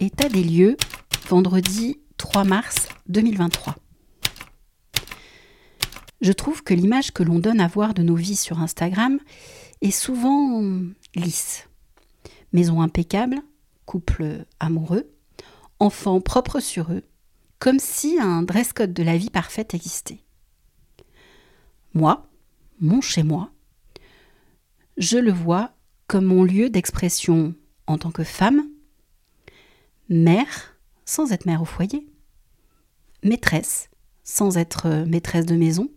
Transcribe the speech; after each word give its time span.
État 0.00 0.28
des 0.28 0.44
lieux, 0.44 0.76
vendredi 1.28 1.98
3 2.18 2.44
mars 2.44 2.88
2023. 3.08 3.74
Je 6.20 6.30
trouve 6.30 6.62
que 6.62 6.72
l'image 6.72 7.10
que 7.10 7.24
l'on 7.24 7.40
donne 7.40 7.58
à 7.58 7.66
voir 7.66 7.94
de 7.94 8.04
nos 8.04 8.14
vies 8.14 8.36
sur 8.36 8.60
Instagram 8.60 9.18
est 9.80 9.90
souvent 9.90 10.62
lisse. 11.16 11.68
Maison 12.52 12.80
impeccable, 12.80 13.40
couple 13.86 14.44
amoureux, 14.60 15.10
enfants 15.80 16.20
propres 16.20 16.60
sur 16.60 16.92
eux, 16.92 17.02
comme 17.58 17.80
si 17.80 18.20
un 18.20 18.42
dress 18.42 18.72
code 18.72 18.92
de 18.92 19.02
la 19.02 19.16
vie 19.16 19.30
parfaite 19.30 19.74
existait. 19.74 20.22
Moi, 21.94 22.24
mon 22.80 23.00
chez-moi, 23.00 23.50
je 24.96 25.18
le 25.18 25.32
vois 25.32 25.72
comme 26.06 26.26
mon 26.26 26.44
lieu 26.44 26.70
d'expression 26.70 27.56
en 27.88 27.98
tant 27.98 28.12
que 28.12 28.22
femme, 28.22 28.67
mère 30.08 30.76
sans 31.04 31.32
être 31.32 31.46
mère 31.46 31.62
au 31.62 31.66
foyer, 31.66 32.06
maîtresse 33.22 33.90
sans 34.24 34.56
être 34.56 35.04
maîtresse 35.06 35.46
de 35.46 35.56
maison, 35.56 35.90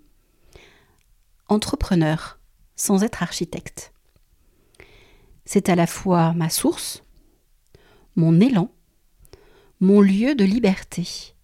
entrepreneur 1.48 2.40
sans 2.76 3.04
être 3.04 3.24
architecte. 3.24 3.94
C'est 5.46 5.70
à 5.70 5.76
la 5.76 5.88
fois 5.88 6.34
ma 6.34 6.50
source, 6.50 7.04
mon 8.16 8.40
élan, 8.40 8.72
mon 9.80 10.02
lieu 10.02 10.36
de 10.36 10.46
liberté, 10.46 11.36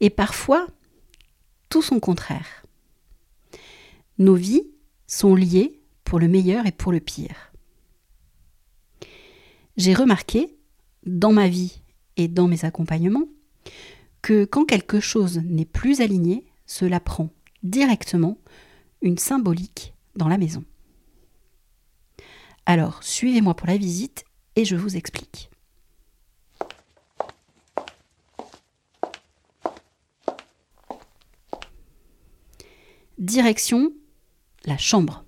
et 0.00 0.10
parfois 0.10 0.66
tout 1.68 1.82
son 1.82 2.00
contraire. 2.00 2.66
Nos 4.18 4.34
vies 4.34 4.66
sont 5.06 5.34
liées 5.34 5.80
pour 6.04 6.18
le 6.18 6.28
meilleur 6.28 6.66
et 6.66 6.72
pour 6.72 6.92
le 6.92 7.00
pire. 7.00 7.52
J'ai 9.78 9.94
remarqué, 9.94 10.58
dans 11.04 11.32
ma 11.32 11.48
vie 11.48 11.81
et 12.16 12.28
dans 12.28 12.48
mes 12.48 12.64
accompagnements, 12.64 13.28
que 14.20 14.44
quand 14.44 14.64
quelque 14.64 15.00
chose 15.00 15.40
n'est 15.44 15.64
plus 15.64 16.00
aligné, 16.00 16.46
cela 16.66 17.00
prend 17.00 17.30
directement 17.62 18.38
une 19.02 19.18
symbolique 19.18 19.94
dans 20.16 20.28
la 20.28 20.38
maison. 20.38 20.64
Alors, 22.66 23.02
suivez-moi 23.02 23.54
pour 23.54 23.66
la 23.66 23.76
visite 23.76 24.24
et 24.54 24.64
je 24.64 24.76
vous 24.76 24.96
explique. 24.96 25.50
Direction 33.18 33.92
la 34.64 34.78
chambre. 34.78 35.24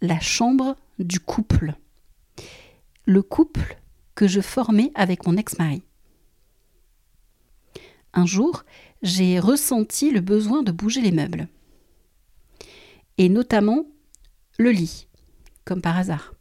La 0.00 0.20
chambre 0.20 0.76
du 0.98 1.20
couple. 1.20 1.74
Le 3.06 3.22
couple 3.22 3.78
que 4.14 4.28
je 4.28 4.40
formais 4.40 4.90
avec 4.94 5.26
mon 5.26 5.36
ex-mari. 5.36 5.82
Un 8.12 8.26
jour, 8.26 8.64
j'ai 9.02 9.40
ressenti 9.40 10.10
le 10.10 10.20
besoin 10.20 10.62
de 10.62 10.72
bouger 10.72 11.00
les 11.00 11.10
meubles. 11.10 11.48
Et 13.18 13.28
notamment 13.28 13.86
le 14.58 14.70
lit, 14.70 15.08
comme 15.64 15.82
par 15.82 15.98
hasard, 15.98 16.34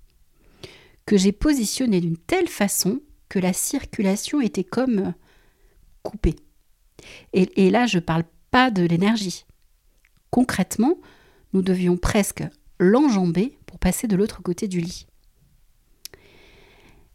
que 1.06 1.18
j'ai 1.18 1.32
positionné 1.32 2.00
d'une 2.00 2.18
telle 2.18 2.48
façon 2.48 3.02
que 3.28 3.40
la 3.40 3.54
circulation 3.54 4.40
était 4.40 4.64
comme 4.64 5.14
coupée. 6.04 6.36
Et, 7.34 7.66
et 7.66 7.70
là, 7.70 7.88
je 7.88 7.98
ne 7.98 8.04
parle 8.04 8.24
pas 8.52 8.70
de 8.70 8.84
l'énergie. 8.84 9.46
Concrètement, 10.30 10.98
nous 11.54 11.62
devions 11.62 11.98
presque 11.98 12.44
l'enjamber 12.80 13.58
pour 13.66 13.80
passer 13.80 14.08
de 14.08 14.16
l'autre 14.16 14.42
côté 14.42 14.68
du 14.68 14.80
lit. 14.80 15.08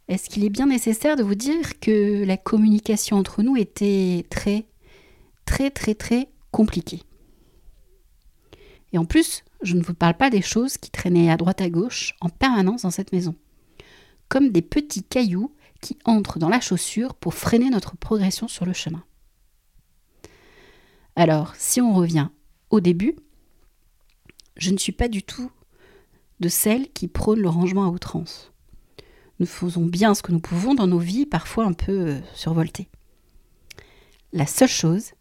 Est-ce 0.09 0.27
qu'il 0.27 0.43
est 0.43 0.49
bien 0.49 0.65
nécessaire 0.65 1.15
de 1.15 1.21
vous 1.21 1.35
dire 1.35 1.79
que 1.79 2.25
la 2.25 2.35
communication 2.35 3.17
entre 3.17 3.43
nous 3.43 3.55
était 3.55 4.25
très, 4.31 4.65
très, 5.45 5.69
très, 5.69 5.93
très 5.93 6.29
compliquée? 6.49 7.03
Et 8.91 8.97
en 8.97 9.05
plus, 9.05 9.43
je 9.61 9.75
ne 9.75 9.83
vous 9.83 9.93
parle 9.93 10.17
pas 10.17 10.31
des 10.31 10.41
choses 10.41 10.79
qui 10.79 10.89
traînaient 10.89 11.29
à 11.29 11.37
droite 11.37 11.61
à 11.61 11.69
gauche 11.69 12.15
en 12.21 12.29
permanence 12.29 12.81
dans 12.81 12.89
cette 12.89 13.13
maison, 13.13 13.35
comme 14.29 14.49
des 14.49 14.63
petits 14.63 15.03
cailloux 15.03 15.53
qui 15.79 15.95
entrent 16.05 16.39
dans 16.39 16.49
la 16.49 16.59
chaussure 16.59 17.13
pour 17.13 17.35
freiner 17.35 17.69
notre 17.69 17.95
progression 17.95 18.47
sur 18.47 18.65
le 18.65 18.73
chemin. 18.73 19.03
Alors, 21.15 21.53
si 21.55 21.81
on 21.81 21.93
revient 21.93 22.29
au 22.71 22.79
début, 22.79 23.15
je 24.57 24.71
ne 24.71 24.77
suis 24.77 24.91
pas 24.91 25.07
du 25.07 25.21
tout 25.21 25.51
de 26.39 26.49
celles 26.49 26.91
qui 26.93 27.07
prônent 27.07 27.41
le 27.41 27.49
rangement 27.49 27.85
à 27.85 27.89
outrance. 27.89 28.51
Nous 29.39 29.45
faisons 29.45 29.85
bien 29.85 30.13
ce 30.13 30.21
que 30.21 30.31
nous 30.31 30.41
pouvons 30.41 30.73
dans 30.75 30.87
nos 30.87 30.99
vies, 30.99 31.25
parfois 31.25 31.65
un 31.65 31.73
peu 31.73 31.91
euh, 31.91 32.19
survoltées. 32.33 32.89
La 34.33 34.45
seule 34.45 34.69
chose, 34.69 35.11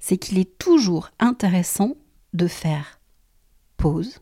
c'est 0.00 0.18
qu'il 0.18 0.38
est 0.38 0.58
toujours 0.58 1.10
intéressant 1.18 1.96
de 2.34 2.46
faire 2.46 3.00
pause, 3.76 4.20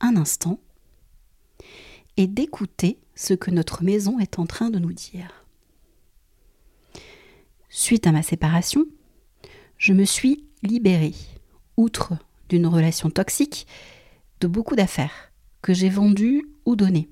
un 0.00 0.16
instant, 0.16 0.60
et 2.16 2.26
d'écouter 2.26 2.98
ce 3.14 3.32
que 3.34 3.50
notre 3.50 3.82
maison 3.82 4.18
est 4.18 4.38
en 4.38 4.46
train 4.46 4.70
de 4.70 4.78
nous 4.78 4.92
dire. 4.92 5.44
Suite 7.68 8.06
à 8.06 8.12
ma 8.12 8.22
séparation, 8.22 8.86
je 9.76 9.92
me 9.92 10.04
suis 10.04 10.44
libérée, 10.62 11.14
outre 11.76 12.14
d'une 12.48 12.66
relation 12.66 13.10
toxique, 13.10 13.66
de 14.40 14.48
beaucoup 14.48 14.76
d'affaires 14.76 15.32
que 15.62 15.72
j'ai 15.72 15.88
vendues 15.88 16.44
ou 16.64 16.76
données, 16.76 17.08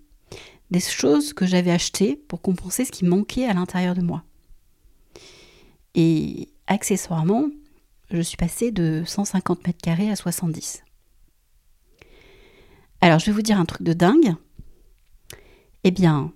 des 0.71 0.81
choses 0.81 1.33
que 1.33 1.47
j'avais 1.47 1.71
achetées 1.71 2.17
pour 2.29 2.43
compenser 2.43 2.85
ce 2.85 2.93
qui 2.93 3.05
manquait 3.05 3.47
à 3.47 3.55
l'intérieur 3.55 3.95
de 3.95 4.03
moi. 4.03 4.25
Et 5.95 6.49
accessoirement, 6.67 7.49
je 8.11 8.21
suis 8.21 8.37
passée 8.37 8.71
de 8.71 9.03
150 9.07 9.67
mètres 9.67 9.83
carrés 9.83 10.11
à 10.11 10.17
70. 10.17 10.83
Alors, 13.01 13.19
je 13.19 13.27
vais 13.27 13.33
vous 13.33 13.43
dire 13.43 13.61
un 13.61 13.65
truc 13.65 13.83
de 13.83 13.93
dingue. 13.93 14.35
Eh 15.85 15.91
bien, 15.91 16.33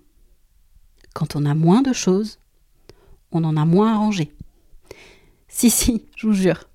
quand 1.15 1.37
on 1.37 1.45
a 1.45 1.55
moins 1.55 1.83
de 1.83 1.93
choses, 1.93 2.39
on 3.33 3.45
en 3.45 3.57
a 3.57 3.65
moins 3.65 3.93
à 3.93 3.97
ranger. 3.97 4.33
Si, 5.49 5.71
si, 5.71 6.07
je 6.17 6.27
vous 6.27 6.33
jure. 6.33 6.69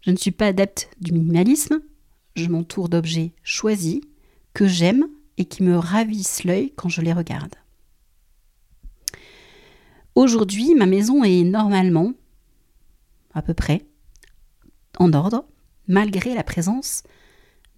Je 0.00 0.10
ne 0.10 0.16
suis 0.16 0.32
pas 0.32 0.48
adepte 0.48 0.90
du 1.00 1.12
minimalisme, 1.12 1.80
je 2.34 2.48
m'entoure 2.48 2.88
d'objets 2.88 3.32
choisis, 3.44 4.00
que 4.52 4.66
j'aime 4.66 5.06
et 5.38 5.44
qui 5.44 5.62
me 5.62 5.76
ravissent 5.76 6.44
l'œil 6.44 6.72
quand 6.76 6.88
je 6.88 7.00
les 7.00 7.12
regarde. 7.12 7.54
Aujourd'hui, 10.14 10.74
ma 10.74 10.86
maison 10.86 11.24
est 11.24 11.42
normalement, 11.42 12.12
à 13.34 13.42
peu 13.42 13.54
près, 13.54 13.86
en 14.98 15.12
ordre, 15.12 15.46
malgré 15.88 16.34
la 16.34 16.44
présence 16.44 17.02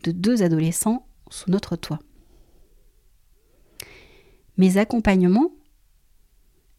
de 0.02 0.10
deux 0.10 0.42
adolescents 0.42 1.06
sous 1.30 1.50
notre 1.50 1.76
toit. 1.76 2.00
Mes 4.56 4.76
accompagnements 4.76 5.52